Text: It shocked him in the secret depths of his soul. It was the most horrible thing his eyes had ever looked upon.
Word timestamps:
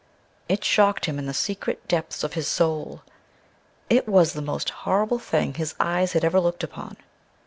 It 0.49 0.63
shocked 0.63 1.05
him 1.05 1.19
in 1.19 1.27
the 1.27 1.31
secret 1.35 1.87
depths 1.87 2.23
of 2.23 2.33
his 2.33 2.47
soul. 2.47 3.03
It 3.87 4.07
was 4.09 4.33
the 4.33 4.41
most 4.41 4.71
horrible 4.81 5.19
thing 5.19 5.53
his 5.53 5.75
eyes 5.79 6.13
had 6.13 6.25
ever 6.25 6.39
looked 6.39 6.63
upon. 6.63 6.97